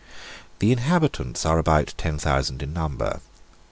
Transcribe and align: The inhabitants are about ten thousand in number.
The 0.57 0.71
inhabitants 0.71 1.45
are 1.45 1.59
about 1.59 1.93
ten 1.95 2.17
thousand 2.17 2.63
in 2.63 2.73
number. 2.73 3.19